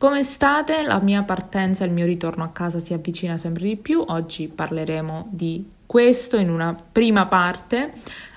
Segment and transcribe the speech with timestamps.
[0.00, 0.82] Come state?
[0.82, 4.02] La mia partenza e il mio ritorno a casa si avvicina sempre di più.
[4.08, 7.92] Oggi parleremo di questo in una prima parte.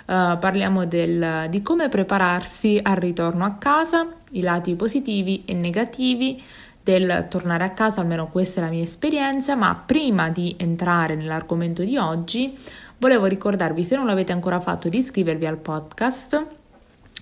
[0.06, 6.44] Uh, parliamo del, di come prepararsi al ritorno a casa, i lati positivi e negativi
[6.84, 11.82] del tornare a casa, almeno questa è la mia esperienza, ma prima di entrare nell'argomento
[11.82, 12.58] di oggi
[12.98, 16.46] volevo ricordarvi, se non l'avete ancora fatto, di iscrivervi al podcast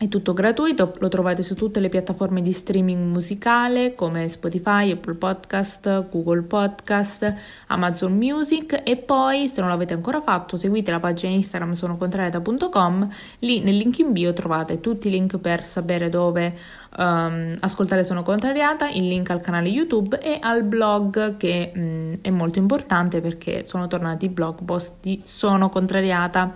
[0.02, 5.14] è tutto gratuito, lo trovate su tutte le piattaforme di streaming musicale come Spotify, Apple
[5.14, 7.32] Podcast, Google Podcast,
[7.68, 13.10] Amazon Music e poi se non l'avete ancora fatto seguite la pagina Instagram sonocontrariata.com,
[13.41, 16.57] lì nel link in bio trovate tutti i link per sapere dove
[16.98, 22.32] um, ascoltare Sono Contrariata, il link al canale YouTube e al blog che um, è
[22.32, 26.52] molto importante perché sono tornati i blog post di Sono Contrariata.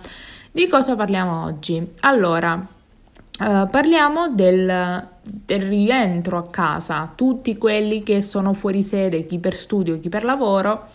[0.50, 1.90] Di cosa parliamo oggi?
[2.00, 2.74] Allora,
[3.38, 7.12] Uh, parliamo del, del, rientro a casa.
[7.14, 10.86] Tutti quelli che sono fuori sede, chi per studio, chi per lavoro,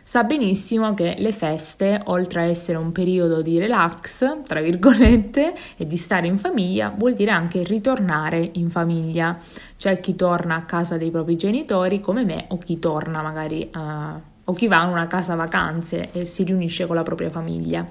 [0.00, 5.86] sa benissimo che le feste, oltre a essere un periodo di relax, tra virgolette, e
[5.88, 9.36] di stare in famiglia, vuol dire anche ritornare in famiglia.
[9.76, 14.20] C'è chi torna a casa dei propri genitori come me o chi torna magari uh,
[14.44, 17.86] o chi va in una casa vacanze e si riunisce con la propria famiglia.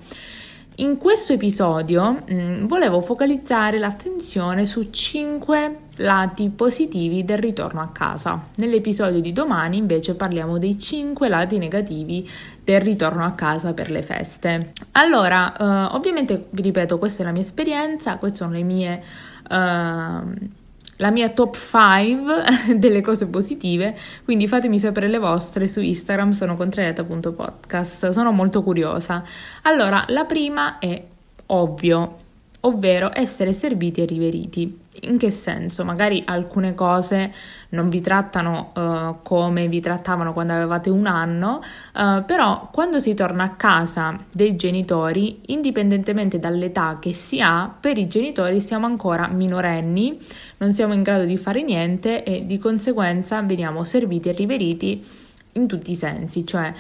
[0.80, 7.88] In questo episodio mh, mm, volevo focalizzare l'attenzione su 5 lati positivi del ritorno a
[7.88, 8.40] casa.
[8.58, 12.30] Nell'episodio di domani invece parliamo dei 5 lati negativi
[12.64, 14.74] del ritorno a casa per le feste.
[14.92, 19.04] Allora, eh, ovviamente vi ripeto, questa è la mia esperienza, queste sono le mie...
[19.50, 20.57] Eh,
[20.98, 26.56] la mia top 5 delle cose positive, quindi fatemi sapere le vostre su Instagram, sono
[26.56, 29.24] contrariata.podcast, sono molto curiosa.
[29.64, 31.04] Allora, la prima è
[31.48, 32.18] ovvio,
[32.62, 34.80] ovvero essere serviti e riveriti.
[35.02, 35.86] In che senso?
[35.86, 37.32] Magari alcune cose
[37.70, 41.62] non vi trattano uh, come vi trattavano quando avevate un anno,
[41.94, 47.98] uh, però quando si torna a casa dei genitori, indipendentemente dall'età che si ha, per
[47.98, 50.18] i genitori siamo ancora minorenni,
[50.58, 55.06] non siamo in grado di fare niente e di conseguenza veniamo serviti e riveriti
[55.54, 56.72] in tutti i sensi, cioè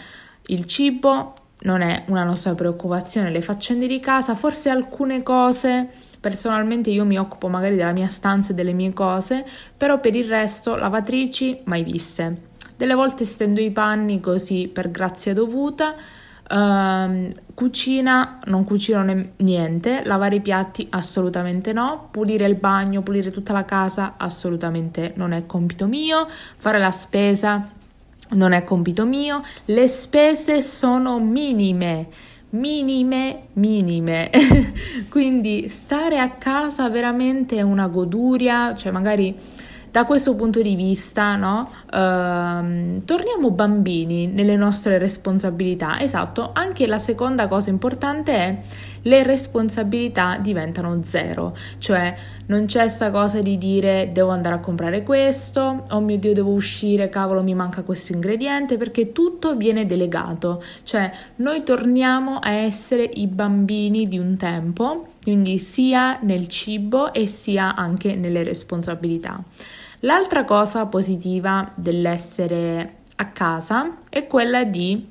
[0.47, 5.89] il cibo non è una nostra preoccupazione, le faccende di casa, forse alcune cose
[6.19, 9.45] Personalmente io mi occupo magari della mia stanza e delle mie cose,
[9.75, 12.45] però per il resto lavatrici mai viste.
[12.75, 15.95] Delle volte stendo i panni così per grazia dovuta.
[16.49, 23.31] Uh, cucina, non cucino ne- niente, lavare i piatti assolutamente no, pulire il bagno, pulire
[23.31, 27.67] tutta la casa assolutamente non è compito mio, fare la spesa
[28.29, 32.07] non è compito mio, le spese sono minime
[32.57, 34.29] minime, minime.
[35.09, 39.35] Quindi stare a casa veramente è una goduria, cioè magari
[39.91, 41.69] da questo punto di vista, no?
[41.85, 45.99] Uh, torniamo bambini nelle nostre responsabilità.
[45.99, 48.59] Esatto, anche la seconda cosa importante è
[49.03, 52.13] le responsabilità diventano zero, cioè
[52.47, 56.51] non c'è questa cosa di dire devo andare a comprare questo, oh mio Dio devo
[56.51, 63.03] uscire, cavolo mi manca questo ingrediente, perché tutto viene delegato, cioè noi torniamo a essere
[63.03, 69.43] i bambini di un tempo, quindi sia nel cibo e sia anche nelle responsabilità.
[69.99, 75.05] L'altra cosa positiva dell'essere a casa è quella di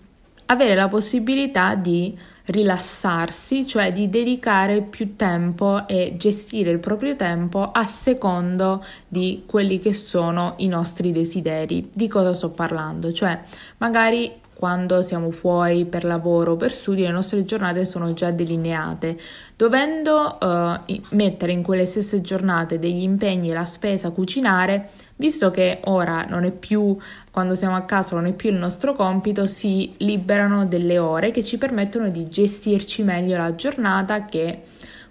[0.46, 2.16] avere la possibilità di
[2.46, 9.78] rilassarsi, cioè di dedicare più tempo e gestire il proprio tempo a secondo di quelli
[9.78, 11.90] che sono i nostri desideri.
[11.92, 13.12] Di cosa sto parlando?
[13.12, 13.38] Cioè,
[13.76, 19.18] magari quando siamo fuori per lavoro o per studio, le nostre giornate sono già delineate.
[19.54, 26.24] Dovendo uh, mettere in quelle stesse giornate degli impegni, la spesa, cucinare, visto che ora
[26.26, 26.96] non è più,
[27.30, 31.44] quando siamo a casa, non è più il nostro compito, si liberano delle ore che
[31.44, 34.62] ci permettono di gestirci meglio la giornata che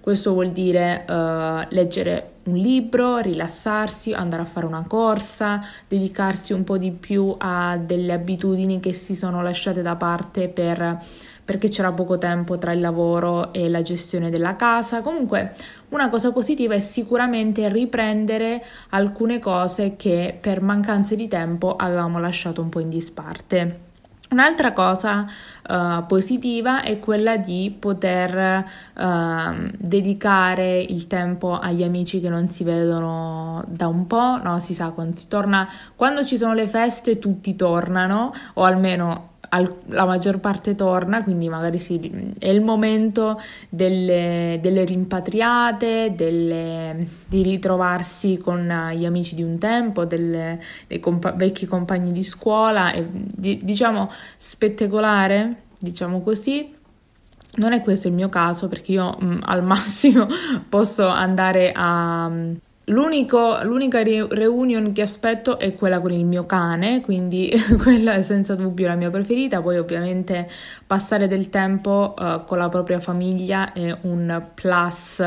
[0.05, 6.63] questo vuol dire uh, leggere un libro, rilassarsi, andare a fare una corsa, dedicarsi un
[6.63, 11.03] po' di più a delle abitudini che si sono lasciate da parte per,
[11.43, 15.01] perché c'era poco tempo tra il lavoro e la gestione della casa.
[15.01, 15.55] Comunque
[15.89, 22.61] una cosa positiva è sicuramente riprendere alcune cose che per mancanza di tempo avevamo lasciato
[22.61, 23.84] un po' in disparte.
[24.35, 25.25] Un'altra cosa
[25.69, 32.65] uh, positiva è quella di poter uh, dedicare il tempo agli amici che non si
[32.65, 34.59] vedono da un po', no?
[34.59, 35.65] Si sa quando torna,
[35.95, 41.49] quando ci sono le feste tutti tornano, o almeno al, la maggior parte torna, quindi
[41.49, 43.39] magari sì, è il momento
[43.69, 51.31] delle, delle rimpatriate, delle, di ritrovarsi con gli amici di un tempo, delle, dei compa-
[51.31, 56.73] vecchi compagni di scuola, e, di, diciamo spettacolare, diciamo così.
[57.57, 60.27] Non è questo il mio caso perché io mh, al massimo
[60.67, 62.29] posso andare a
[62.87, 67.51] L'unica reunion che aspetto è quella con il mio cane, quindi
[67.81, 69.61] quella è senza dubbio la mia preferita.
[69.61, 70.47] Poi, ovviamente,
[70.85, 75.23] passare del tempo uh, con la propria famiglia è un plus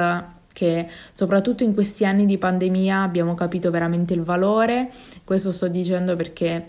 [0.52, 4.90] che soprattutto in questi anni di pandemia abbiamo capito veramente il valore.
[5.24, 6.64] Questo sto dicendo perché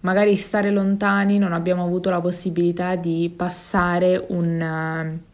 [0.00, 5.18] magari stare lontani non abbiamo avuto la possibilità di passare un.
[5.20, 5.30] Uh,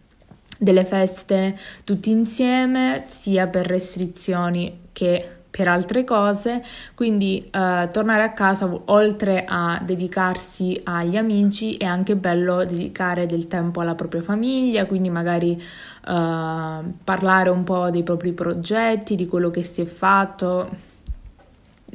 [0.59, 6.63] delle feste tutti insieme, sia per restrizioni che per altre cose,
[6.95, 13.49] quindi eh, tornare a casa oltre a dedicarsi agli amici è anche bello dedicare del
[13.49, 19.51] tempo alla propria famiglia, quindi magari eh, parlare un po' dei propri progetti, di quello
[19.51, 20.71] che si è fatto,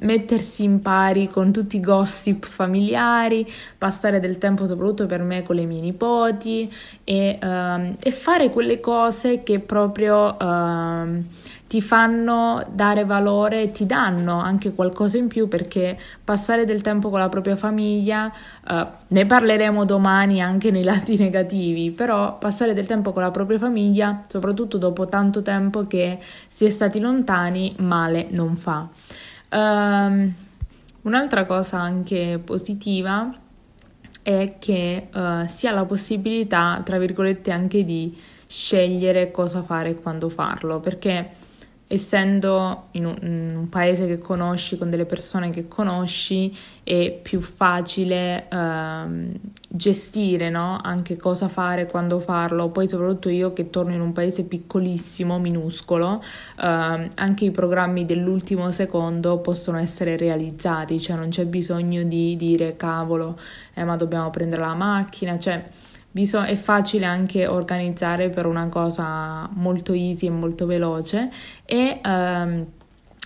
[0.04, 3.46] mettersi in pari con tutti i gossip familiari,
[3.78, 6.72] passare del tempo soprattutto per me con le mie nipoti
[7.04, 11.24] e, uh, e fare quelle cose che proprio uh,
[11.68, 17.18] ti fanno dare valore, ti danno anche qualcosa in più perché passare del tempo con
[17.18, 18.32] la propria famiglia,
[18.70, 23.58] uh, ne parleremo domani anche nei lati negativi, però passare del tempo con la propria
[23.58, 28.88] famiglia, soprattutto dopo tanto tempo che si è stati lontani, male non fa.
[29.54, 30.34] Um,
[31.04, 33.32] un'altra cosa anche positiva
[34.24, 38.18] è che uh, si ha la possibilità, tra virgolette, anche di
[38.48, 41.30] scegliere cosa fare e quando farlo, perché
[41.94, 47.40] essendo in un, in un, paese che conosci, con delle persone che conosci, è più
[47.40, 49.32] facile ehm,
[49.68, 50.80] gestire no?
[50.82, 52.70] anche cosa fare, quando farlo.
[52.70, 56.24] Poi, soprattutto io che torno in un paese piccolissimo, minuscolo,
[56.60, 62.76] ehm, anche i programmi dell'ultimo secondo possono essere realizzati, cioè non c'è bisogno di dire
[62.76, 63.38] cavolo,
[63.76, 65.64] eh, ma dobbiamo prendere la macchina, cioè
[66.14, 71.32] Bisog- è facile anche organizzare per una cosa molto easy e molto veloce
[71.66, 72.68] e ehm,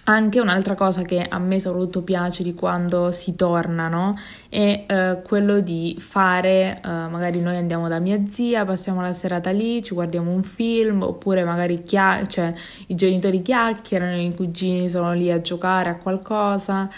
[0.09, 4.17] anche un'altra cosa che a me soprattutto piace di quando si torna no?
[4.47, 9.51] è eh, quello di fare, eh, magari noi andiamo da mia zia, passiamo la serata
[9.51, 12.53] lì, ci guardiamo un film oppure magari chia- cioè,
[12.87, 16.89] i genitori chiacchierano, i cugini sono lì a giocare a qualcosa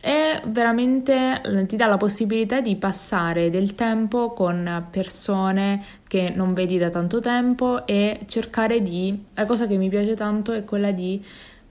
[0.00, 6.78] è veramente ti dà la possibilità di passare del tempo con persone che non vedi
[6.78, 11.20] da tanto tempo e cercare di la cosa che mi piace tanto è quella di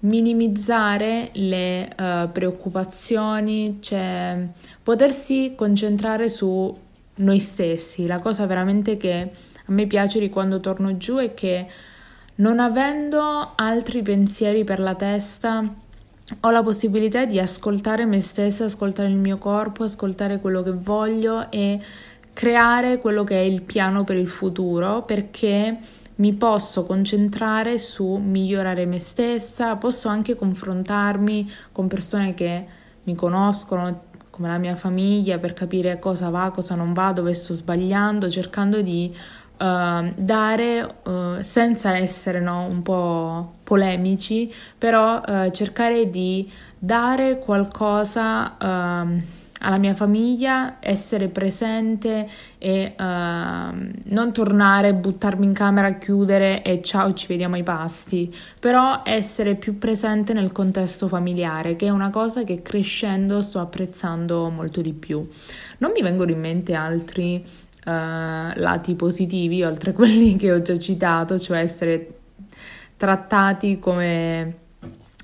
[0.01, 4.47] minimizzare le uh, preoccupazioni, cioè
[4.81, 6.75] potersi concentrare su
[7.15, 8.05] noi stessi.
[8.05, 9.31] La cosa veramente che
[9.65, 11.67] a me piace di quando torno giù è che
[12.35, 15.63] non avendo altri pensieri per la testa,
[16.39, 21.51] ho la possibilità di ascoltare me stessa, ascoltare il mio corpo, ascoltare quello che voglio
[21.51, 21.79] e
[22.33, 25.77] creare quello che è il piano per il futuro perché
[26.21, 32.65] mi posso concentrare su migliorare me stessa, posso anche confrontarmi con persone che
[33.03, 37.53] mi conoscono come la mia famiglia per capire cosa va, cosa non va, dove sto
[37.53, 46.09] sbagliando, cercando di uh, dare, uh, senza essere no, un po' polemici, però uh, cercare
[46.11, 49.23] di dare qualcosa ehm,
[49.61, 52.27] alla mia famiglia, essere presente
[52.57, 59.01] e uh, non tornare, buttarmi in camera, chiudere e ciao, ci vediamo ai pasti, però
[59.05, 64.81] essere più presente nel contesto familiare, che è una cosa che crescendo sto apprezzando molto
[64.81, 65.27] di più.
[65.77, 70.77] Non mi vengono in mente altri uh, lati positivi, oltre a quelli che ho già
[70.77, 72.15] citato, cioè essere
[72.97, 74.55] trattati come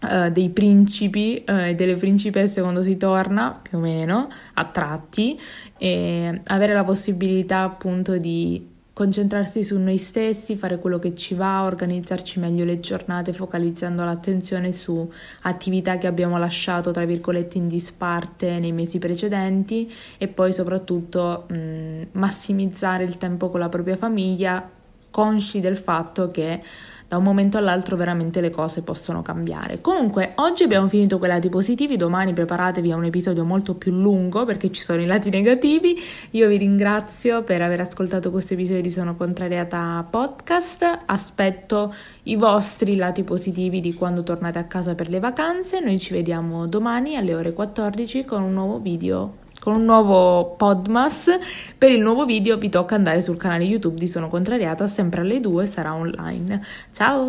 [0.01, 5.39] uh, dei principi uh, e delle principesse quando si torna, più o meno, a tratti,
[5.77, 11.62] e avere la possibilità appunto di concentrarsi su noi stessi, fare quello che ci va,
[11.62, 15.08] organizzarci meglio le giornate focalizzando l'attenzione su
[15.44, 22.08] attività che abbiamo lasciato tra virgolette in disparte nei mesi precedenti e poi soprattutto mh,
[22.13, 24.68] massimizzare il tempo con la propria famiglia,
[25.12, 26.60] consci del fatto che
[27.07, 29.79] da un momento all'altro veramente le cose possono cambiare.
[29.79, 33.93] Comunque, oggi abbiamo finito con i lati positivi, domani preparatevi a un episodio molto più
[33.93, 35.97] lungo perché ci sono i lati negativi.
[36.31, 42.97] Io vi ringrazio per aver ascoltato questo episodio di Sono Contrariata Podcast, aspetto i vostri
[42.97, 47.33] lati positivi di quando tornate a casa per le vacanze, noi ci vediamo domani alle
[47.33, 51.29] ore 14 con un nuovo video con un nuovo Podmas.
[51.77, 55.41] Per il nuovo video vi tocca andare sul canale YouTube di Sono Contrariata, sempre alle
[55.41, 56.65] 2 sarà online.
[56.93, 57.25] Ciao!